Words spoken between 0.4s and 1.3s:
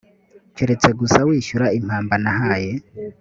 keretse gusa